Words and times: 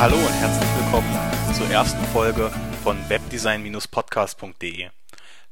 Hallo 0.00 0.16
und 0.16 0.32
herzlich 0.32 0.70
willkommen 0.82 1.54
zur 1.54 1.68
ersten 1.68 2.02
Folge 2.06 2.50
von 2.82 2.96
webdesign-podcast.de. 3.10 4.88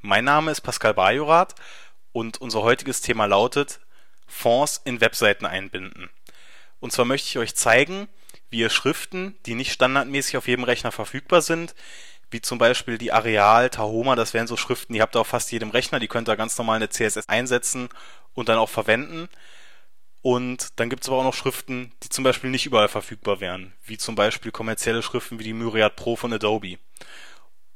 Mein 0.01 0.24
Name 0.24 0.51
ist 0.51 0.63
Pascal 0.63 0.95
Bajorath 0.95 1.54
und 2.13 2.40
unser 2.40 2.63
heutiges 2.63 3.03
Thema 3.03 3.26
lautet 3.26 3.79
Fonds 4.26 4.81
in 4.87 5.03
Webseiten 5.03 5.45
einbinden. 5.45 6.08
Und 6.81 6.95
zwar 6.95 7.04
möchte 7.04 7.29
ich 7.29 7.37
euch 7.37 7.56
zeigen, 7.56 8.08
wie 8.49 8.61
ihr 8.61 8.71
Schriften, 8.71 9.37
die 9.45 9.54
nicht 9.54 9.71
standardmäßig 9.71 10.38
auf 10.38 10.49
jedem 10.49 10.65
Rechner 10.65 10.92
verfügbar 10.92 11.42
sind, 11.42 11.74
wie 12.30 12.40
zum 12.40 12.56
Beispiel 12.56 12.96
die 12.96 13.12
Areal, 13.12 13.69
Tahoma, 13.69 14.17
das 14.17 14.33
wären 14.33 14.46
so 14.46 14.56
Schriften, 14.56 14.94
die 14.94 15.03
habt 15.03 15.15
ihr 15.15 15.21
auf 15.21 15.28
fast 15.28 15.53
jedem 15.53 15.72
Rechner, 15.72 16.01
die 16.01 16.09
könnt 16.09 16.27
ihr 16.27 16.37
ganz 16.38 16.56
normal 16.56 16.77
in 16.77 16.88
der 16.88 16.91
CSS 16.91 17.28
einsetzen 17.28 17.91
und 18.33 18.48
dann 18.48 18.56
auch 18.56 18.70
verwenden. 18.70 19.28
Und 20.23 20.68
dann 20.77 20.90
gibt 20.90 21.04
es 21.04 21.08
aber 21.08 21.18
auch 21.18 21.24
noch 21.24 21.34
Schriften, 21.34 21.92
die 22.02 22.08
zum 22.08 22.24
Beispiel 22.24 22.50
nicht 22.50 22.66
überall 22.66 22.88
verfügbar 22.88 23.40
wären, 23.40 23.72
wie 23.84 23.98
zum 23.98 24.14
Beispiel 24.14 24.50
kommerzielle 24.50 25.02
Schriften 25.02 25.38
wie 25.38 25.45
die 25.45 25.52
Myriad 25.52 25.96
Pro 25.96 26.16
von 26.16 26.32
Adobe. 26.32 26.78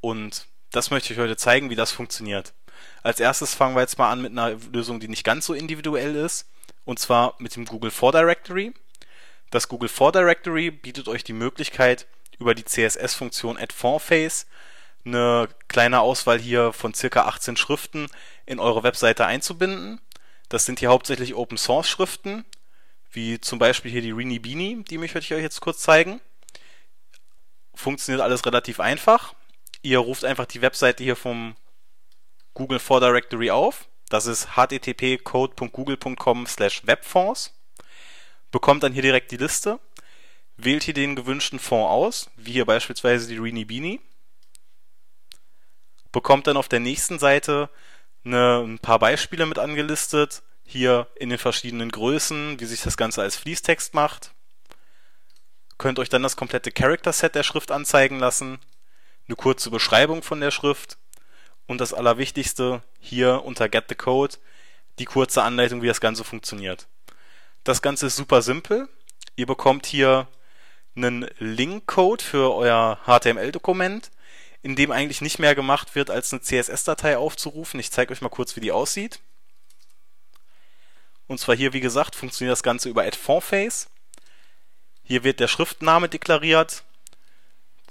Und 0.00 0.46
das 0.72 0.90
möchte 0.90 1.12
ich 1.12 1.18
heute 1.18 1.36
zeigen, 1.36 1.70
wie 1.70 1.76
das 1.76 1.92
funktioniert. 1.92 2.52
Als 3.02 3.20
erstes 3.20 3.54
fangen 3.54 3.76
wir 3.76 3.82
jetzt 3.82 3.98
mal 3.98 4.10
an 4.10 4.22
mit 4.22 4.32
einer 4.32 4.56
Lösung, 4.72 4.98
die 4.98 5.08
nicht 5.08 5.24
ganz 5.24 5.46
so 5.46 5.54
individuell 5.54 6.16
ist, 6.16 6.48
und 6.84 6.98
zwar 6.98 7.36
mit 7.38 7.54
dem 7.54 7.64
Google 7.64 7.90
For 7.90 8.10
Directory. 8.10 8.74
Das 9.50 9.68
Google 9.68 9.88
For 9.88 10.10
Directory 10.10 10.70
bietet 10.70 11.08
euch 11.08 11.22
die 11.22 11.32
Möglichkeit, 11.32 12.06
über 12.38 12.54
die 12.54 12.64
CSS-Funktion 12.64 13.56
Add 13.56 13.72
Font 13.72 14.02
Face 14.02 14.46
eine 15.04 15.48
kleine 15.68 16.00
Auswahl 16.00 16.38
hier 16.38 16.72
von 16.72 16.94
circa 16.94 17.22
18 17.22 17.56
Schriften 17.56 18.08
in 18.46 18.60
eure 18.60 18.82
Webseite 18.82 19.26
einzubinden. 19.26 20.00
Das 20.52 20.66
sind 20.66 20.80
hier 20.80 20.90
hauptsächlich 20.90 21.34
Open 21.34 21.56
Source 21.56 21.88
Schriften, 21.88 22.44
wie 23.10 23.40
zum 23.40 23.58
Beispiel 23.58 23.90
hier 23.90 24.02
die 24.02 24.10
Rini 24.10 24.38
Beanie, 24.38 24.84
die 24.84 24.98
möchte 24.98 25.18
ich 25.18 25.32
euch 25.32 25.40
jetzt 25.40 25.62
kurz 25.62 25.78
zeigen. 25.78 26.20
Funktioniert 27.74 28.22
alles 28.22 28.44
relativ 28.44 28.78
einfach. 28.78 29.34
Ihr 29.80 29.98
ruft 29.98 30.26
einfach 30.26 30.44
die 30.44 30.60
Webseite 30.60 31.02
hier 31.02 31.16
vom 31.16 31.56
Google 32.52 32.80
For 32.80 33.00
Directory 33.00 33.50
auf. 33.50 33.88
Das 34.10 34.26
ist 34.26 34.56
http://code.google.com 34.56 36.46
slash 36.46 36.86
webfonds. 36.86 37.54
Bekommt 38.50 38.82
dann 38.82 38.92
hier 38.92 39.00
direkt 39.00 39.30
die 39.30 39.38
Liste 39.38 39.80
wählt 40.56 40.82
hier 40.82 40.94
den 40.94 41.16
gewünschten 41.16 41.58
Fond 41.58 41.88
aus, 41.88 42.30
wie 42.36 42.52
hier 42.52 42.66
beispielsweise 42.66 43.26
die 43.26 43.38
Rini 43.38 43.64
Beanie, 43.64 44.00
bekommt 46.12 46.46
dann 46.46 46.56
auf 46.56 46.68
der 46.68 46.80
nächsten 46.80 47.18
Seite 47.18 47.70
eine, 48.24 48.60
ein 48.60 48.78
paar 48.78 48.98
Beispiele 48.98 49.46
mit 49.46 49.58
angelistet, 49.58 50.42
hier 50.64 51.06
in 51.16 51.30
den 51.30 51.38
verschiedenen 51.38 51.90
Größen, 51.90 52.60
wie 52.60 52.64
sich 52.64 52.82
das 52.82 52.96
Ganze 52.96 53.22
als 53.22 53.36
Fließtext 53.36 53.94
macht. 53.94 54.32
Könnt 55.78 55.98
euch 55.98 56.08
dann 56.08 56.22
das 56.22 56.36
komplette 56.36 56.70
Character 56.70 57.12
Set 57.12 57.34
der 57.34 57.42
Schrift 57.42 57.70
anzeigen 57.70 58.18
lassen, 58.18 58.60
eine 59.26 59.36
kurze 59.36 59.70
Beschreibung 59.70 60.22
von 60.22 60.40
der 60.40 60.50
Schrift 60.50 60.98
und 61.66 61.80
das 61.80 61.94
Allerwichtigste 61.94 62.82
hier 63.00 63.42
unter 63.44 63.68
Get 63.68 63.86
the 63.88 63.94
Code 63.94 64.36
die 64.98 65.04
kurze 65.04 65.42
Anleitung, 65.42 65.82
wie 65.82 65.86
das 65.86 66.00
Ganze 66.00 66.24
funktioniert. 66.24 66.86
Das 67.64 67.82
Ganze 67.82 68.06
ist 68.06 68.16
super 68.16 68.42
simpel. 68.42 68.88
Ihr 69.36 69.46
bekommt 69.46 69.86
hier 69.86 70.28
einen 70.94 71.28
Link-Code 71.38 72.22
für 72.22 72.54
euer 72.54 72.98
HTML-Dokument, 73.06 74.10
in 74.62 74.76
dem 74.76 74.92
eigentlich 74.92 75.20
nicht 75.20 75.38
mehr 75.38 75.54
gemacht 75.54 75.94
wird, 75.94 76.10
als 76.10 76.32
eine 76.32 76.42
CSS-Datei 76.42 77.18
aufzurufen. 77.18 77.80
Ich 77.80 77.90
zeige 77.90 78.12
euch 78.12 78.20
mal 78.20 78.28
kurz, 78.28 78.54
wie 78.56 78.60
die 78.60 78.72
aussieht. 78.72 79.20
Und 81.26 81.38
zwar 81.38 81.56
hier, 81.56 81.72
wie 81.72 81.80
gesagt, 81.80 82.14
funktioniert 82.14 82.52
das 82.52 82.62
Ganze 82.62 82.88
über 82.88 83.02
Add 83.02 83.16
Font 83.16 83.42
Face. 83.42 83.88
Hier 85.02 85.24
wird 85.24 85.40
der 85.40 85.48
Schriftname 85.48 86.08
deklariert. 86.08 86.84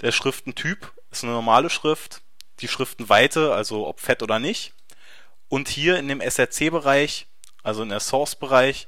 Der 0.01 0.11
Schriftentyp 0.11 0.91
ist 1.11 1.23
eine 1.23 1.33
normale 1.33 1.69
Schrift. 1.69 2.21
Die 2.59 2.67
Schriftenweite, 2.67 3.53
also 3.53 3.87
ob 3.87 3.99
fett 3.99 4.23
oder 4.23 4.39
nicht. 4.39 4.73
Und 5.49 5.67
hier 5.67 5.97
in 5.97 6.07
dem 6.07 6.21
SRC-Bereich, 6.21 7.27
also 7.63 7.83
in 7.83 7.89
der 7.89 7.99
Source-Bereich, 7.99 8.87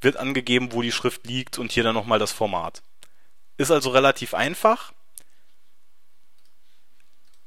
wird 0.00 0.16
angegeben, 0.16 0.72
wo 0.72 0.80
die 0.80 0.92
Schrift 0.92 1.26
liegt 1.26 1.58
und 1.58 1.72
hier 1.72 1.82
dann 1.82 1.94
nochmal 1.94 2.18
das 2.18 2.32
Format. 2.32 2.82
Ist 3.58 3.70
also 3.70 3.90
relativ 3.90 4.32
einfach. 4.32 4.92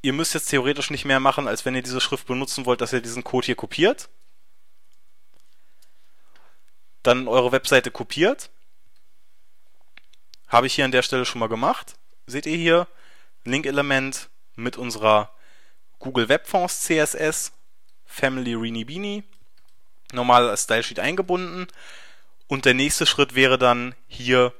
Ihr 0.03 0.12
müsst 0.12 0.34
jetzt 0.34 0.50
theoretisch 0.50 0.90
nicht 0.90 1.06
mehr 1.06 1.22
machen, 1.22 1.47
als 1.47 1.64
wenn 1.64 1.75
ihr 1.75 1.81
diese 1.81 2.02
Schrift 2.02 2.28
benutzen 2.28 2.66
wollt, 2.66 2.81
dass 2.81 2.91
ihr 2.91 3.00
diesen 3.00 3.24
Code 3.24 3.46
hier 3.46 3.56
kopiert. 3.56 4.09
Dann 7.03 7.30
eure 7.30 7.53
Webseite 7.53 7.90
kopiert. 7.90 8.50
Habe 10.50 10.68
ich 10.68 10.75
hier 10.75 10.84
an 10.84 10.92
der 10.92 11.03
Stelle 11.03 11.25
schon 11.25 11.40
mal 11.40 11.47
gemacht. 11.47 11.96
Seht 12.28 12.46
ihr 12.46 12.58
hier 12.58 12.88
Link-Element 13.46 14.30
mit 14.56 14.75
unserer 14.75 15.31
Google 16.00 16.28
Webfonds 16.28 16.81
CSS, 16.81 17.53
Family 18.06 18.56
Rini 18.56 18.84
Beanie, 18.84 19.24
normal 20.12 20.50
als 20.50 20.63
Style 20.63 20.84
Sheet 20.84 21.00
eingebunden. 21.00 21.68
Und 22.47 22.66
der 22.66 22.74
nächste 22.74 23.06
Schritt 23.06 23.36
wäre 23.36 23.58
dann 23.58 23.96
hier 24.08 24.53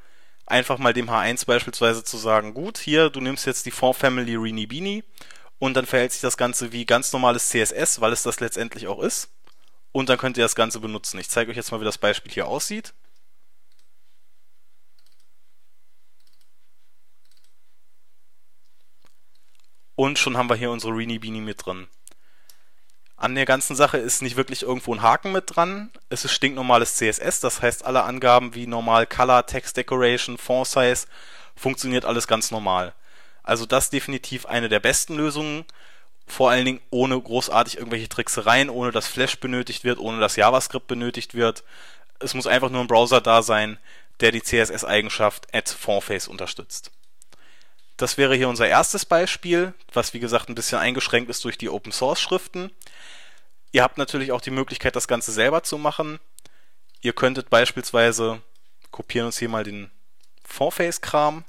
einfach 0.46 0.78
mal 0.78 0.94
dem 0.94 1.09
H1 1.09 1.46
beispielsweise 1.46 2.06
zu 2.06 2.16
sagen, 2.16 2.53
gut, 2.53 2.78
hier, 2.78 3.09
du 3.09 3.20
nimmst 3.20 3.46
jetzt 3.46 3.66
die 3.66 3.72
Font 3.72 3.98
Family 3.98 4.36
Rini 4.36 4.68
Beanie 4.68 5.03
und 5.63 5.75
dann 5.75 5.85
verhält 5.85 6.12
sich 6.12 6.19
das 6.19 6.35
Ganze 6.35 6.74
wie 6.74 6.85
ganz 6.85 7.13
normales 7.13 7.47
CSS, 7.47 8.01
weil 8.01 8.12
es 8.12 8.22
das 8.22 8.41
letztendlich 8.41 8.90
auch 8.90 9.00
ist. 9.00 9.29
Und 9.94 10.09
dann 10.09 10.18
könnt 10.18 10.35
ihr 10.35 10.44
das 10.44 10.56
Ganze 10.56 10.81
benutzen. 10.81 11.18
Ich 11.19 11.29
zeige 11.29 11.51
euch 11.51 11.56
jetzt 11.56 11.72
mal, 11.72 11.79
wie 11.79 11.85
das 11.85 11.97
Beispiel 11.97 12.34
hier 12.34 12.47
aussieht. 12.47 12.94
Und 19.96 20.19
schon 20.19 20.35
haben 20.35 20.50
wir 20.50 20.57
hier 20.57 20.69
unsere 20.69 20.91
Rini 20.91 21.18
Beanie 21.18 21.40
mit 21.40 21.66
drin. 21.66 21.88
An 23.16 23.34
der 23.34 23.46
ganzen 23.46 23.78
Sache 23.78 24.00
ist 24.00 24.22
nicht 24.22 24.35
wirklich 24.35 24.63
irgendwo 24.63 24.94
ein 24.94 25.02
Haken 25.02 25.31
mit 25.31 25.56
dran. 25.56 25.91
Es 26.09 26.25
ist 26.25 26.34
stinknormales 26.34 26.96
CSS, 26.96 27.40
das 27.40 27.62
heißt 27.62 27.85
alle 27.85 28.03
Angaben 28.03 28.53
wie 28.53 28.68
normal 28.68 29.07
Color, 29.07 29.46
Text 29.46 29.78
Decoration, 29.78 30.38
Font 30.38 30.68
Size 30.68 31.07
funktioniert 31.56 32.03
alles 32.03 32.28
ganz 32.28 32.52
normal. 32.52 32.94
Also 33.44 33.66
das 33.66 33.90
definitiv 33.90 34.46
eine 34.46 34.70
der 34.70 34.80
besten 34.80 35.16
Lösungen, 35.16 35.66
vor 36.26 36.50
allen 36.50 36.66
Dingen 36.66 36.81
ohne 36.90 37.20
großartig 37.20 37.78
irgendwelche 37.78 38.09
Tricksereien, 38.09 38.70
ohne 38.70 38.92
dass 38.92 39.08
Flash 39.08 39.40
benötigt 39.40 39.84
wird, 39.84 40.00
ohne 40.00 40.20
dass 40.20 40.38
JavaScript 40.38 40.88
benötigt 40.88 41.34
wird. 41.34 41.64
Es 42.20 42.34
muss 42.34 42.48
einfach 42.48 42.70
nur 42.70 42.82
ein 42.82 42.88
Browser 42.88 43.20
da 43.20 43.44
sein, 43.44 43.78
der 44.22 44.32
die 44.32 44.42
CSS-Eigenschaft 44.42 45.53
Add 45.53 45.70
Fontface 45.72 46.30
unterstützt. 46.30 46.92
Das 47.98 48.18
wäre 48.18 48.36
hier 48.36 48.50
unser 48.50 48.68
erstes 48.68 49.06
Beispiel, 49.06 49.74
was 49.92 50.14
wie 50.14 50.20
gesagt 50.20 50.50
ein 50.50 50.56
bisschen 50.56 50.80
eingeschränkt 50.80 51.30
ist 51.30 51.44
durch 51.44 51.58
die 51.58 51.70
Open 51.70 51.92
Source 51.92 52.22
Schriften. 52.22 52.72
Ihr 53.72 53.84
habt 53.84 53.98
natürlich 53.98 54.32
auch 54.32 54.42
die 54.42 54.52
Möglichkeit, 54.52 54.96
das 54.96 55.08
Ganze 55.08 55.32
selber 55.32 55.64
zu 55.64 55.78
machen. 55.78 56.20
Ihr 57.02 57.14
könntet 57.14 57.50
beispielsweise, 57.50 58.42
kopieren 58.92 59.28
uns 59.28 59.38
hier 59.38 59.50
mal 59.50 59.64
den 59.64 59.92
Fontface-Kram, 60.46 61.44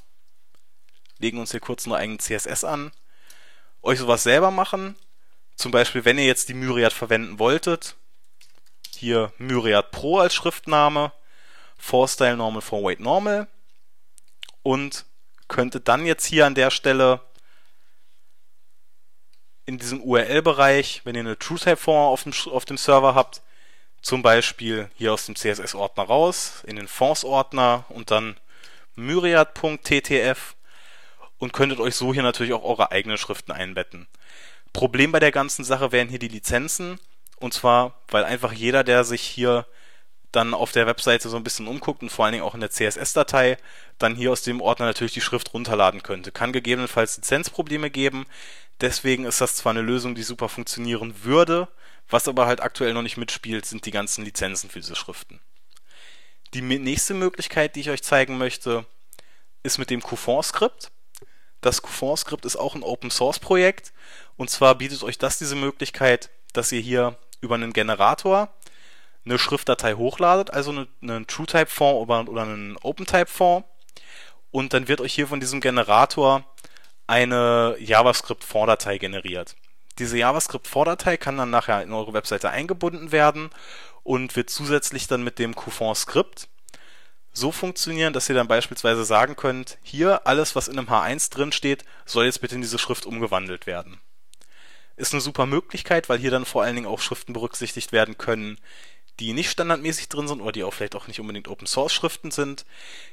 legen 1.24 1.38
uns 1.38 1.52
hier 1.52 1.60
kurz 1.60 1.86
nur 1.86 1.96
eigenen 1.96 2.18
CSS 2.18 2.64
an, 2.64 2.92
euch 3.82 3.98
sowas 3.98 4.22
selber 4.22 4.50
machen. 4.50 4.94
Zum 5.56 5.72
Beispiel, 5.72 6.04
wenn 6.04 6.18
ihr 6.18 6.26
jetzt 6.26 6.50
die 6.50 6.54
Myriad 6.54 6.92
verwenden 6.92 7.38
wolltet, 7.38 7.96
hier 8.94 9.32
Myriad 9.38 9.90
Pro 9.90 10.18
als 10.18 10.34
Schriftname, 10.34 11.12
For-Style 11.78 12.36
Normal, 12.36 12.60
For-Weight 12.60 13.00
Normal 13.00 13.48
und 14.62 15.06
könntet 15.48 15.88
dann 15.88 16.04
jetzt 16.04 16.26
hier 16.26 16.44
an 16.46 16.54
der 16.54 16.70
Stelle 16.70 17.20
in 19.66 19.78
diesem 19.78 20.02
URL-Bereich, 20.02 21.02
wenn 21.04 21.14
ihr 21.14 21.20
eine 21.20 21.38
TrueType-Font 21.38 21.96
auf 21.96 22.24
dem, 22.24 22.34
auf 22.52 22.66
dem 22.66 22.76
Server 22.76 23.14
habt, 23.14 23.40
zum 24.02 24.20
Beispiel 24.20 24.90
hier 24.96 25.14
aus 25.14 25.24
dem 25.24 25.36
CSS-Ordner 25.36 26.04
raus, 26.04 26.62
in 26.66 26.76
den 26.76 26.88
Fonts-Ordner 26.88 27.86
und 27.88 28.10
dann 28.10 28.36
myriad.ttf 28.94 30.54
und 31.44 31.52
könntet 31.52 31.78
euch 31.78 31.94
so 31.94 32.12
hier 32.12 32.22
natürlich 32.22 32.54
auch 32.54 32.64
eure 32.64 32.90
eigenen 32.90 33.18
Schriften 33.18 33.52
einbetten. 33.52 34.08
Problem 34.72 35.12
bei 35.12 35.20
der 35.20 35.30
ganzen 35.30 35.64
Sache 35.64 35.92
wären 35.92 36.08
hier 36.08 36.18
die 36.18 36.28
Lizenzen 36.28 36.98
und 37.36 37.52
zwar, 37.52 38.00
weil 38.08 38.24
einfach 38.24 38.52
jeder, 38.52 38.82
der 38.82 39.04
sich 39.04 39.20
hier 39.20 39.66
dann 40.32 40.54
auf 40.54 40.72
der 40.72 40.86
Webseite 40.86 41.28
so 41.28 41.36
ein 41.36 41.44
bisschen 41.44 41.68
umguckt 41.68 42.02
und 42.02 42.10
vor 42.10 42.24
allen 42.24 42.32
Dingen 42.32 42.44
auch 42.44 42.54
in 42.54 42.60
der 42.60 42.70
CSS-Datei, 42.70 43.58
dann 43.98 44.16
hier 44.16 44.32
aus 44.32 44.42
dem 44.42 44.60
Ordner 44.60 44.86
natürlich 44.86 45.12
die 45.12 45.20
Schrift 45.20 45.52
runterladen 45.54 46.02
könnte. 46.02 46.32
Kann 46.32 46.52
gegebenenfalls 46.52 47.16
Lizenzprobleme 47.18 47.90
geben. 47.90 48.26
Deswegen 48.80 49.26
ist 49.26 49.40
das 49.40 49.54
zwar 49.54 49.70
eine 49.70 49.82
Lösung, 49.82 50.14
die 50.14 50.24
super 50.24 50.48
funktionieren 50.48 51.14
würde, 51.22 51.68
was 52.08 52.26
aber 52.26 52.46
halt 52.46 52.60
aktuell 52.60 52.94
noch 52.94 53.02
nicht 53.02 53.18
mitspielt, 53.18 53.66
sind 53.66 53.86
die 53.86 53.92
ganzen 53.92 54.24
Lizenzen 54.24 54.70
für 54.70 54.80
diese 54.80 54.96
Schriften. 54.96 55.40
Die 56.54 56.62
nächste 56.62 57.14
Möglichkeit, 57.14 57.76
die 57.76 57.80
ich 57.80 57.90
euch 57.90 58.02
zeigen 58.02 58.38
möchte, 58.38 58.86
ist 59.62 59.78
mit 59.78 59.90
dem 59.90 60.02
Coupon-Skript. 60.02 60.90
Das 61.64 61.80
Coupon-Skript 61.80 62.44
ist 62.44 62.56
auch 62.56 62.74
ein 62.74 62.82
Open-Source-Projekt 62.82 63.94
und 64.36 64.50
zwar 64.50 64.74
bietet 64.74 65.02
euch 65.02 65.16
das 65.16 65.38
diese 65.38 65.56
Möglichkeit, 65.56 66.28
dass 66.52 66.70
ihr 66.72 66.80
hier 66.80 67.16
über 67.40 67.54
einen 67.54 67.72
Generator 67.72 68.50
eine 69.24 69.38
Schriftdatei 69.38 69.94
hochladet, 69.94 70.52
also 70.52 70.72
einen, 70.72 70.88
einen 71.00 71.26
TrueType-Font 71.26 71.96
oder, 71.96 72.30
oder 72.30 72.42
einen 72.42 72.76
OpenType-Font 72.82 73.64
und 74.50 74.74
dann 74.74 74.88
wird 74.88 75.00
euch 75.00 75.14
hier 75.14 75.26
von 75.26 75.40
diesem 75.40 75.62
Generator 75.62 76.44
eine 77.06 77.76
JavaScript-Vordatei 77.78 78.98
generiert. 78.98 79.56
Diese 79.98 80.18
JavaScript-Vordatei 80.18 81.16
kann 81.16 81.38
dann 81.38 81.48
nachher 81.48 81.82
in 81.82 81.94
eure 81.94 82.12
Webseite 82.12 82.50
eingebunden 82.50 83.10
werden 83.10 83.48
und 84.02 84.36
wird 84.36 84.50
zusätzlich 84.50 85.06
dann 85.06 85.24
mit 85.24 85.38
dem 85.38 85.56
Qfont-Skript 85.56 86.46
so 87.34 87.50
funktionieren, 87.52 88.12
dass 88.12 88.28
ihr 88.28 88.34
dann 88.34 88.48
beispielsweise 88.48 89.04
sagen 89.04 89.36
könnt, 89.36 89.78
hier 89.82 90.26
alles, 90.26 90.54
was 90.54 90.68
in 90.68 90.78
einem 90.78 90.88
H1 90.88 91.30
drin 91.30 91.52
steht, 91.52 91.84
soll 92.06 92.24
jetzt 92.24 92.40
bitte 92.40 92.54
in 92.54 92.62
diese 92.62 92.78
Schrift 92.78 93.04
umgewandelt 93.04 93.66
werden. 93.66 94.00
Ist 94.96 95.12
eine 95.12 95.20
super 95.20 95.44
Möglichkeit, 95.44 96.08
weil 96.08 96.20
hier 96.20 96.30
dann 96.30 96.44
vor 96.44 96.62
allen 96.62 96.76
Dingen 96.76 96.86
auch 96.86 97.00
Schriften 97.00 97.32
berücksichtigt 97.32 97.90
werden 97.90 98.16
können, 98.16 98.58
die 99.18 99.32
nicht 99.32 99.50
standardmäßig 99.50 100.08
drin 100.08 100.28
sind 100.28 100.40
oder 100.40 100.52
die 100.52 100.62
auch 100.62 100.72
vielleicht 100.72 100.94
auch 100.94 101.08
nicht 101.08 101.20
unbedingt 101.20 101.48
Open 101.48 101.66
Source 101.66 101.92
Schriften 101.92 102.30
sind. 102.30 102.64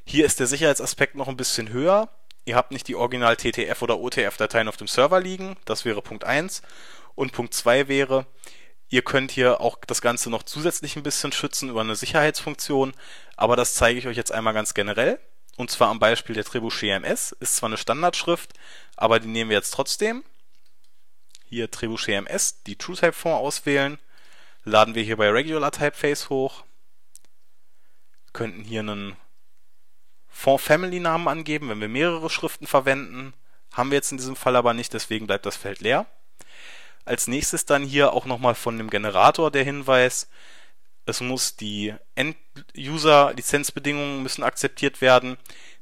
Hier 0.06 0.26
ist 0.26 0.40
der 0.40 0.48
Sicherheitsaspekt 0.48 1.16
noch 1.16 1.28
ein 1.28 1.38
bisschen 1.38 1.70
höher. 1.70 2.10
Ihr 2.46 2.56
habt 2.56 2.72
nicht 2.72 2.88
die 2.88 2.96
Original 2.96 3.36
TTF 3.36 3.82
oder 3.82 4.00
OTF 4.00 4.38
Dateien 4.38 4.68
auf 4.68 4.78
dem 4.78 4.88
Server 4.88 5.20
liegen. 5.20 5.58
Das 5.66 5.84
wäre 5.84 6.02
Punkt 6.02 6.24
1. 6.24 6.62
Und 7.16 7.34
Punkt 7.34 7.54
2 7.54 7.88
wäre, 7.88 8.26
ihr 8.92 9.02
könnt 9.02 9.32
hier 9.32 9.60
auch 9.60 9.78
das 9.88 10.02
Ganze 10.02 10.30
noch 10.30 10.44
zusätzlich 10.44 10.96
ein 10.96 11.04
bisschen 11.04 11.32
schützen 11.32 11.70
über 11.70 11.82
eine 11.82 11.96
Sicherheitsfunktion. 11.96 12.94
Aber 13.36 13.56
das 13.56 13.74
zeige 13.74 13.98
ich 13.98 14.06
euch 14.06 14.18
jetzt 14.18 14.32
einmal 14.32 14.54
ganz 14.54 14.76
generell. 14.76 15.20
Und 15.58 15.72
zwar 15.72 15.90
am 15.90 16.00
Beispiel 16.00 16.36
der 16.36 16.46
Trebuchet 16.46 16.92
MS. 16.92 17.32
Ist 17.40 17.56
zwar 17.56 17.70
eine 17.70 17.78
Standardschrift, 17.78 18.54
aber 18.96 19.20
die 19.20 19.28
nehmen 19.28 19.50
wir 19.50 19.58
jetzt 19.58 19.72
trotzdem. 19.72 20.24
Hier 21.46 21.72
Trebuchet 21.72 22.16
MS, 22.16 22.62
die 22.64 22.76
TrueType-Form 22.76 23.34
auswählen 23.34 23.98
laden 24.64 24.96
wir 24.96 25.04
hier 25.04 25.18
bei 25.18 25.30
Regular 25.30 25.72
Typeface 25.72 26.30
hoch, 26.30 26.64
könnten 28.34 28.64
hier 28.64 28.82
einen 28.82 29.16
Font 30.28 30.62
Family 30.62 31.00
Namen 31.00 31.28
angeben, 31.28 31.70
wenn 31.70 31.82
wir 31.82 31.90
mehrere 31.90 32.30
Schriften 32.30 32.68
verwenden. 32.68 33.34
Haben 33.74 33.92
wir 33.92 33.98
jetzt 33.98 34.12
in 34.12 34.18
diesem 34.18 34.36
Fall 34.36 34.56
aber 34.56 34.74
nicht, 34.74 34.94
deswegen 34.94 35.28
bleibt 35.28 35.46
das 35.46 35.58
Feld 35.58 35.82
leer. 35.82 36.06
Als 37.06 37.28
nächstes 37.28 37.66
dann 37.66 37.84
hier 37.84 38.14
auch 38.14 38.26
nochmal 38.26 38.56
von 38.56 38.78
dem 38.78 38.90
Generator 38.90 39.52
der 39.52 39.64
Hinweis, 39.64 40.28
es 41.06 41.22
muss 41.22 41.56
die 41.56 41.94
End-User-Lizenzbedingungen 42.16 44.24
müssen 44.24 44.44
akzeptiert 44.44 45.02
werden, 45.02 45.38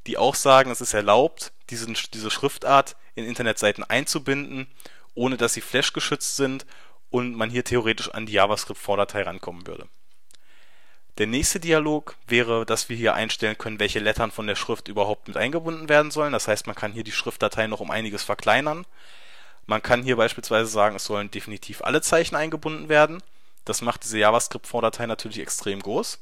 die 0.08 0.18
auch 0.18 0.36
sagen, 0.36 0.72
es 0.72 0.82
ist 0.82 0.94
erlaubt, 0.94 1.52
diesen, 1.70 1.98
diese 2.14 2.32
Schriftart 2.32 2.96
in 3.16 3.26
Internetseiten 3.26 3.84
einzubinden, 3.84 4.68
ohne 5.14 5.38
dass 5.38 5.54
sie 5.54 5.62
Flash 5.62 5.94
geschützt 5.94 6.38
sind 6.38 6.66
und 7.10 7.36
man 7.36 7.50
hier 7.50 7.64
theoretisch 7.64 8.10
an 8.10 8.26
die 8.26 8.34
JavaScript-Vordatei 8.34 9.24
rankommen 9.24 9.68
würde. 9.68 9.88
Der 11.18 11.28
nächste 11.28 11.60
Dialog 11.60 12.16
wäre, 12.28 12.66
dass 12.66 12.88
wir 12.88 12.96
hier 12.96 13.14
einstellen 13.14 13.58
können, 13.58 13.80
welche 13.80 14.00
Lettern 14.00 14.32
von 14.32 14.48
der 14.48 14.56
Schrift 14.56 14.88
überhaupt 14.88 15.28
mit 15.28 15.36
eingebunden 15.36 15.90
werden 15.90 16.12
sollen. 16.12 16.32
Das 16.32 16.48
heißt, 16.48 16.66
man 16.66 16.78
kann 16.78 16.94
hier 16.94 17.04
die 17.04 17.12
Schriftdatei 17.12 17.68
noch 17.68 17.82
um 17.82 17.92
einiges 17.92 18.24
verkleinern. 18.24 18.86
Man 19.70 19.84
kann 19.84 20.02
hier 20.02 20.16
beispielsweise 20.16 20.68
sagen, 20.68 20.96
es 20.96 21.06
sollen 21.06 21.30
definitiv 21.30 21.84
alle 21.84 22.02
Zeichen 22.02 22.36
eingebunden 22.36 22.90
werden. 22.90 23.22
Das 23.66 23.84
macht 23.84 24.04
diese 24.04 24.18
JavaScript-Vordatei 24.18 25.06
natürlich 25.06 25.38
extrem 25.38 25.80
groß. 25.80 26.18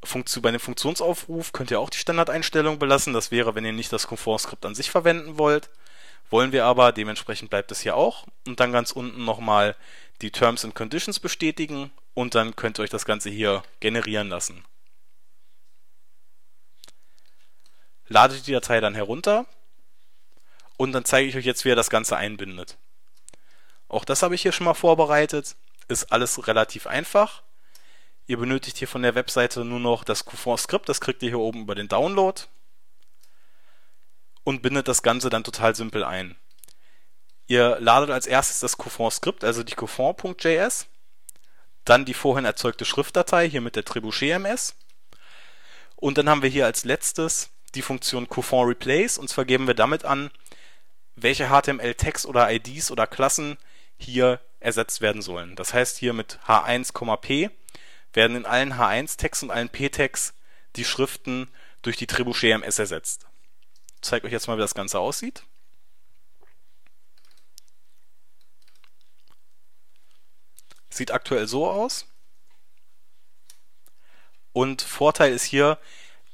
Funktion, 0.02 0.42
bei 0.44 0.52
dem 0.52 0.62
Funktionsaufruf 0.62 1.52
könnt 1.52 1.72
ihr 1.72 1.80
auch 1.82 1.90
die 1.90 1.98
Standardeinstellung 1.98 2.80
belassen. 2.80 3.12
Das 3.12 3.32
wäre, 3.32 3.54
wenn 3.54 3.66
ihr 3.66 3.74
nicht 3.74 3.92
das 3.92 4.08
Komfortskript 4.08 4.66
an 4.66 4.76
sich 4.76 4.90
verwenden 4.90 5.38
wollt. 5.38 5.70
Wollen 6.30 6.54
wir 6.54 6.66
aber, 6.66 6.92
dementsprechend 6.94 7.50
bleibt 7.50 7.72
es 7.72 7.82
hier 7.82 7.98
auch. 7.98 8.26
Und 8.48 8.62
dann 8.62 8.72
ganz 8.72 8.92
unten 8.92 9.26
nochmal 9.26 9.76
die 10.22 10.32
Terms 10.32 10.64
and 10.64 10.74
Conditions 10.74 11.20
bestätigen 11.20 11.92
und 12.16 12.34
dann 12.34 12.56
könnt 12.56 12.80
ihr 12.80 12.84
euch 12.84 12.90
das 12.90 13.06
Ganze 13.06 13.30
hier 13.30 13.62
generieren 13.80 14.30
lassen. 14.30 14.66
Ladet 18.08 18.48
die 18.48 18.52
Datei 18.52 18.80
dann 18.80 18.96
herunter 18.96 19.46
und 20.78 20.92
dann 20.94 21.06
zeige 21.06 21.30
ich 21.30 21.36
euch 21.36 21.46
jetzt, 21.46 21.66
wie 21.66 21.70
ihr 21.70 21.76
das 21.76 21.92
Ganze 21.92 22.18
einbindet. 22.18 22.78
Auch 23.88 24.06
das 24.06 24.24
habe 24.24 24.34
ich 24.34 24.42
hier 24.42 24.52
schon 24.52 24.66
mal 24.66 24.74
vorbereitet. 24.74 25.56
Ist 25.88 26.12
alles 26.12 26.48
relativ 26.48 26.88
einfach. 26.88 27.44
Ihr 28.28 28.38
benötigt 28.38 28.78
hier 28.78 28.88
von 28.88 29.04
der 29.04 29.14
Webseite 29.14 29.64
nur 29.64 29.80
noch 29.80 30.04
das 30.04 30.26
Qfont-Skript, 30.26 30.90
das 30.90 31.00
kriegt 31.00 31.22
ihr 31.22 31.30
hier 31.30 31.40
oben 31.40 31.62
über 31.62 31.76
den 31.76 31.88
Download 31.88 32.42
und 34.44 34.64
bindet 34.64 34.88
das 34.88 35.04
Ganze 35.04 35.30
dann 35.30 35.44
total 35.44 35.76
simpel 35.76 36.04
ein. 36.04 36.36
Ihr 37.46 37.78
ladet 37.80 38.10
als 38.10 38.26
erstes 38.26 38.62
das 38.62 38.78
Qfont-Skript, 38.78 39.44
also 39.44 39.62
die 39.62 39.76
Qfont.js, 39.76 40.88
dann 41.86 42.06
die 42.06 42.14
vorhin 42.14 42.46
erzeugte 42.46 42.86
Schriftdatei 42.86 43.50
hier 43.50 43.62
mit 43.62 43.76
der 43.76 43.86
Trebuchet 43.86 44.32
MS 44.32 44.76
und 45.96 46.18
dann 46.18 46.30
haben 46.30 46.42
wir 46.42 46.50
hier 46.50 46.66
als 46.66 46.84
letztes 46.84 47.50
die 47.76 47.82
Funktion 47.82 48.28
Qfont 48.28 48.70
Replace 48.70 49.18
und 49.18 49.30
zwar 49.30 49.46
geben 49.46 49.68
wir 49.68 49.74
damit 49.74 50.06
an, 50.06 50.32
welche 51.16 51.48
HTML-Tags 51.48 52.26
oder 52.26 52.52
IDs 52.52 52.92
oder 52.92 53.08
Klassen 53.08 53.58
hier 53.98 54.42
ersetzt 54.60 55.02
werden 55.02 55.22
sollen. 55.22 55.56
Das 55.56 55.74
heißt 55.74 55.98
hier 55.98 56.14
mit 56.14 56.40
h1,p 56.48 57.50
werden 58.14 58.38
in 58.38 58.46
allen 58.46 58.74
H1-Tags 58.74 59.44
und 59.44 59.52
allen 59.52 59.70
P-Tags 59.70 60.34
die 60.76 60.86
Schriften 60.86 61.50
durch 61.82 61.98
die 61.98 62.08
Trebuchet 62.08 62.54
MS 62.54 62.80
ersetzt. 62.80 63.28
Ich 63.96 64.02
zeige 64.02 64.28
euch 64.28 64.34
jetzt 64.34 64.48
mal, 64.48 64.58
wie 64.58 64.62
das 64.62 64.76
Ganze 64.76 65.00
aussieht. 65.00 65.44
Sieht 70.96 71.12
aktuell 71.12 71.46
so 71.46 71.70
aus. 71.70 72.08
Und 74.54 74.82
Vorteil 74.82 75.34
ist 75.34 75.44
hier, 75.44 75.78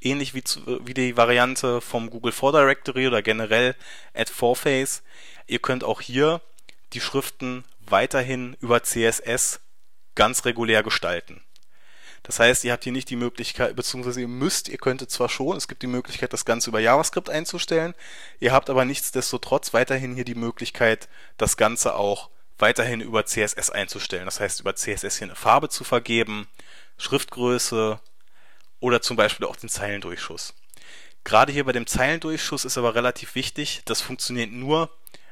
ähnlich 0.01 0.35
wie, 0.35 0.43
zu, 0.43 0.85
wie 0.85 0.93
die 0.93 1.17
Variante 1.17 1.81
vom 1.81 2.11
Google 2.11 2.31
For 2.31 2.51
Directory 2.51 3.07
oder 3.07 3.23
generell 3.23 3.75
Add 4.13 4.31
Foreface, 4.31 5.01
ihr 5.47 5.57
könnt 5.57 5.83
auch 5.83 5.99
hier 5.99 6.41
die 6.93 7.01
Schriften 7.01 7.63
weiterhin 7.79 8.55
über 8.59 8.83
CSS 8.83 9.61
ganz 10.13 10.45
regulär 10.45 10.83
gestalten. 10.83 11.41
Das 12.21 12.39
heißt, 12.39 12.63
ihr 12.63 12.73
habt 12.73 12.83
hier 12.83 12.93
nicht 12.93 13.09
die 13.09 13.15
Möglichkeit, 13.15 13.75
beziehungsweise 13.75 14.21
ihr 14.21 14.27
müsst, 14.27 14.69
ihr 14.69 14.77
könntet 14.77 15.09
zwar 15.09 15.27
schon, 15.27 15.57
es 15.57 15.67
gibt 15.67 15.81
die 15.81 15.87
Möglichkeit, 15.87 16.33
das 16.33 16.45
Ganze 16.45 16.69
über 16.69 16.79
JavaScript 16.79 17.31
einzustellen, 17.31 17.95
ihr 18.39 18.51
habt 18.51 18.69
aber 18.69 18.85
nichtsdestotrotz 18.85 19.73
weiterhin 19.73 20.13
hier 20.13 20.25
die 20.25 20.35
Möglichkeit, 20.35 21.09
das 21.37 21.57
Ganze 21.57 21.95
auch 21.95 22.29
weiterhin 22.61 23.01
über 23.01 23.25
CSS 23.25 23.69
einzustellen. 23.69 24.25
Das 24.25 24.39
heißt, 24.39 24.59
über 24.59 24.75
CSS 24.75 25.17
hier 25.17 25.27
eine 25.27 25.35
Farbe 25.35 25.69
zu 25.69 25.83
vergeben, 25.83 26.47
Schriftgröße 26.97 27.99
oder 28.79 29.01
zum 29.01 29.17
Beispiel 29.17 29.45
auch 29.45 29.55
den 29.55 29.69
Zeilendurchschuss. 29.69 30.53
Gerade 31.23 31.51
hier 31.51 31.65
bei 31.65 31.71
dem 31.71 31.87
Zeilendurchschuss 31.87 32.65
ist 32.65 32.77
aber 32.77 32.95
relativ 32.95 33.35
wichtig, 33.35 33.81
das 33.85 34.01
funktioniert 34.01 34.51
nur, 34.51 34.89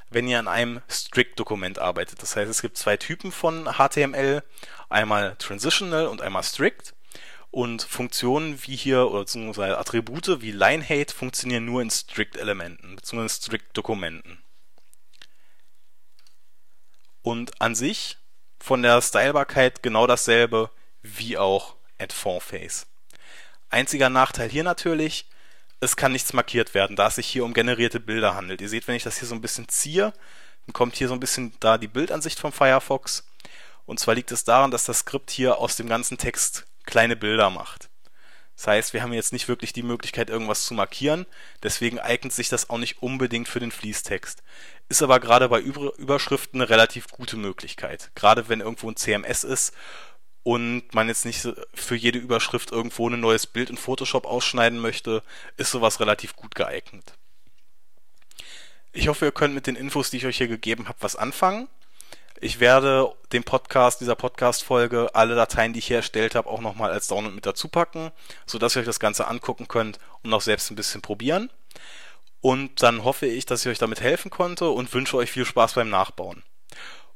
wenn 0.10 0.28
ihr 0.28 0.40
an 0.40 0.48
einem 0.48 0.82
Strict-Dokument 0.90 1.80
arbeitet. 1.80 2.22
Das 2.22 2.36
heißt, 2.36 2.50
es 2.50 2.62
gibt 2.62 2.78
zwei 2.78 2.98
Typen 2.98 3.32
von 3.32 3.66
HTML, 3.66 4.44
einmal 4.90 5.36
Transitional 5.38 6.08
und 6.08 6.22
einmal 6.22 6.44
Strict. 6.44 6.94
Und 7.52 7.82
Funktionen 7.82 8.60
wie 8.64 8.76
hier, 8.76 9.10
oder 9.10 9.22
beziehungsweise 9.22 9.80
Attribute 9.80 10.40
wie 10.42 10.52
LineHate 10.52 11.12
funktionieren 11.12 11.66
nur 11.66 11.82
in 11.82 11.90
Strict-Elementen, 11.90 12.96
beziehungsweise 12.96 13.42
Strict-Dokumenten. 13.42 14.38
Und 17.30 17.62
an 17.62 17.76
sich 17.76 18.18
von 18.60 18.82
der 18.82 19.00
Stylbarkeit 19.04 19.84
genau 19.84 20.08
dasselbe 20.08 20.72
wie 21.04 21.38
auch 21.38 21.76
at 22.00 22.12
Fontface. 22.12 22.88
Einziger 23.70 24.10
Nachteil 24.10 24.50
hier 24.50 24.64
natürlich, 24.64 25.30
es 25.80 25.96
kann 25.96 26.12
nichts 26.12 26.34
markiert 26.34 26.74
werden, 26.74 26.96
da 26.96 27.06
es 27.06 27.18
sich 27.18 27.28
hier 27.28 27.46
um 27.46 27.54
generierte 27.54 28.00
Bilder 28.00 28.34
handelt. 28.34 28.62
Ihr 28.62 28.70
seht, 28.70 28.88
wenn 28.88 28.96
ich 28.96 29.04
das 29.04 29.20
hier 29.20 29.28
so 29.28 29.36
ein 29.36 29.42
bisschen 29.42 29.70
ziehe, 29.70 30.12
dann 30.66 30.74
kommt 30.74 30.96
hier 30.96 31.08
so 31.08 31.14
ein 31.14 31.20
bisschen 31.20 31.54
da 31.60 31.78
die 31.78 31.88
Bildansicht 31.88 32.40
vom 32.40 32.52
Firefox. 32.52 33.28
Und 33.86 34.00
zwar 34.00 34.16
liegt 34.16 34.32
es 34.32 34.44
daran, 34.44 34.72
dass 34.72 34.86
das 34.86 35.02
Skript 35.02 35.30
hier 35.30 35.60
aus 35.60 35.76
dem 35.76 35.88
ganzen 35.88 36.18
Text 36.18 36.66
kleine 36.88 37.16
Bilder 37.16 37.52
macht. 37.52 37.89
Das 38.60 38.68
heißt, 38.68 38.94
wir 38.94 39.02
haben 39.02 39.14
jetzt 39.14 39.32
nicht 39.32 39.48
wirklich 39.48 39.72
die 39.72 39.84
Möglichkeit, 39.84 40.30
irgendwas 40.30 40.66
zu 40.66 40.74
markieren. 40.74 41.26
Deswegen 41.64 41.98
eignet 41.98 42.34
sich 42.34 42.50
das 42.50 42.70
auch 42.70 42.78
nicht 42.78 43.02
unbedingt 43.02 43.48
für 43.48 43.62
den 43.62 43.72
Fließtext. 43.72 44.44
Ist 44.90 45.02
aber 45.02 45.22
gerade 45.22 45.48
bei 45.48 45.62
Überschriften 45.62 46.60
eine 46.60 46.70
relativ 46.70 47.08
gute 47.08 47.38
Möglichkeit. 47.38 48.12
Gerade 48.16 48.50
wenn 48.50 48.60
irgendwo 48.60 48.92
ein 48.92 48.98
CMS 48.98 49.46
ist 49.46 49.74
und 50.44 50.94
man 50.94 51.08
jetzt 51.08 51.24
nicht 51.24 51.48
für 51.74 51.96
jede 51.96 52.20
Überschrift 52.20 52.74
irgendwo 52.74 53.08
ein 53.08 53.22
neues 53.22 53.48
Bild 53.48 53.70
in 53.70 53.78
Photoshop 53.78 54.26
ausschneiden 54.26 54.80
möchte, 54.80 55.24
ist 55.56 55.72
sowas 55.72 56.02
relativ 56.02 56.36
gut 56.36 56.54
geeignet. 56.54 57.14
Ich 58.92 59.08
hoffe, 59.08 59.24
ihr 59.24 59.32
könnt 59.32 59.54
mit 59.54 59.68
den 59.68 59.78
Infos, 59.78 60.10
die 60.10 60.18
ich 60.18 60.26
euch 60.26 60.38
hier 60.38 60.50
gegeben 60.50 60.90
habe, 60.90 60.98
was 61.00 61.16
anfangen. 61.16 61.70
Ich 62.42 62.62
werde 62.62 63.14
dem 63.34 63.44
Podcast, 63.44 64.00
dieser 64.00 64.16
Podcast-Folge, 64.16 65.14
alle 65.14 65.36
Dateien, 65.36 65.74
die 65.74 65.80
ich 65.80 65.88
hier 65.88 65.98
erstellt 65.98 66.36
habe, 66.36 66.50
auch 66.50 66.62
nochmal 66.62 66.90
als 66.90 67.10
Download 67.10 67.36
mit 67.36 67.46
dazu 67.46 67.68
packen, 67.68 68.12
sodass 68.46 68.76
ihr 68.76 68.80
euch 68.80 68.86
das 68.86 69.02
Ganze 69.02 69.28
angucken 69.28 69.68
könnt 69.68 70.00
und 70.24 70.34
auch 70.34 70.40
selbst 70.40 70.72
ein 70.72 70.78
bisschen 70.78 71.02
probieren. 71.02 71.50
Und 72.40 72.82
dann 72.82 73.04
hoffe 73.04 73.26
ich, 73.26 73.46
dass 73.46 73.66
ich 73.66 73.72
euch 73.72 73.78
damit 73.78 74.00
helfen 74.00 74.32
konnte 74.32 74.70
und 74.70 74.94
wünsche 74.94 75.18
euch 75.18 75.32
viel 75.32 75.44
Spaß 75.44 75.74
beim 75.74 75.90
Nachbauen. 75.90 76.44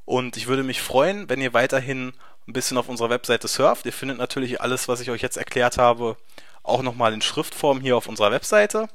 Und 0.03 0.36
ich 0.36 0.48
würde 0.48 0.63
mich 0.63 0.82
freuen, 0.82 1.30
wenn 1.30 1.39
ihr 1.39 1.53
weiterhin 1.53 2.12
ein 2.46 2.53
bisschen 2.53 2.77
auf 2.77 2.89
unserer 2.89 3.10
Webseite 3.10 3.48
surft. 3.48 3.86
Ihr 3.86 3.94
findet 3.94 4.18
natürlich 4.18 4.60
alles, 4.60 4.89
was 4.89 5.00
ich 5.00 5.10
euch 5.10 5.22
jetzt 5.22 5.38
erklärt 5.38 5.77
habe, 5.77 6.18
auch 6.63 6.82
nochmal 6.82 7.13
in 7.13 7.22
Schriftform 7.22 7.80
hier 7.80 7.96
auf 7.96 8.08
unserer 8.08 8.32
Webseite. 8.32 8.89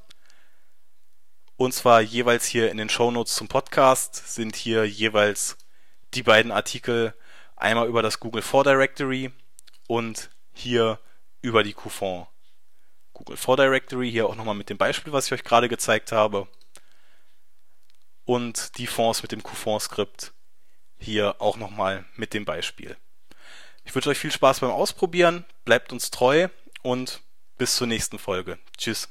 Und 1.56 1.72
zwar 1.72 2.02
jeweils 2.02 2.44
hier 2.44 2.70
in 2.70 2.76
den 2.76 2.90
Shownotes 2.90 3.34
zum 3.34 3.48
Podcast 3.48 4.34
sind 4.34 4.56
hier 4.56 4.84
jeweils 4.84 5.56
die 6.14 6.22
beiden 6.22 6.52
Artikel 6.52 7.14
einmal 7.56 7.88
über 7.88 8.02
das 8.02 8.20
Google 8.20 8.42
For 8.42 8.64
Directory 8.64 9.30
und 9.86 10.30
hier 10.52 10.98
über 11.40 11.62
die 11.62 11.72
Coupon. 11.72 12.26
Google 13.12 13.36
For 13.36 13.56
Directory, 13.56 14.10
hier 14.10 14.26
auch 14.26 14.36
nochmal 14.36 14.54
mit 14.54 14.70
dem 14.70 14.78
Beispiel, 14.78 15.12
was 15.12 15.26
ich 15.26 15.32
euch 15.32 15.44
gerade 15.44 15.68
gezeigt 15.68 16.12
habe. 16.12 16.48
Und 18.24 18.78
die 18.78 18.86
Fonds 18.86 19.22
mit 19.22 19.32
dem 19.32 19.42
Coupon-Skript 19.42 20.32
hier 20.98 21.36
auch 21.40 21.56
nochmal 21.56 22.04
mit 22.16 22.34
dem 22.34 22.44
Beispiel. 22.44 22.96
Ich 23.84 23.94
wünsche 23.94 24.10
euch 24.10 24.18
viel 24.18 24.32
Spaß 24.32 24.60
beim 24.60 24.70
Ausprobieren, 24.70 25.44
bleibt 25.64 25.92
uns 25.92 26.10
treu 26.10 26.48
und 26.82 27.22
bis 27.56 27.76
zur 27.76 27.86
nächsten 27.86 28.18
Folge. 28.18 28.58
Tschüss. 28.76 29.08